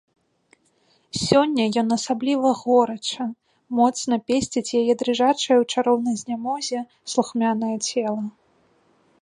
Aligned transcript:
Сёння 1.25 1.63
ён 1.81 1.87
асабліва 1.97 2.49
горача, 2.63 3.23
моцна 3.81 4.15
песціць 4.31 4.75
яе 4.81 4.93
дрыжачае 5.03 5.57
ў 5.61 5.63
чароўнай 5.75 6.15
знямозе, 6.23 6.79
слухмянае 7.15 7.75
цела. 7.87 8.23